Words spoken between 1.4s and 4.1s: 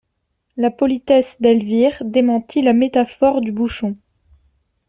d'Elvire démentit la métaphore du bouchon.